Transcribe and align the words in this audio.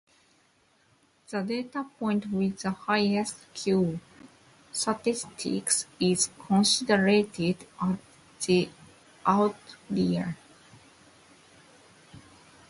The 1.29 1.43
data 1.43 1.85
point 1.99 2.31
with 2.31 2.59
the 2.63 2.71
highest 2.71 3.53
Q 3.53 3.99
statistic 4.71 5.69
is 5.99 6.29
considered 6.47 7.39
as 7.79 7.97
the 8.47 8.69
outlier. 9.23 10.35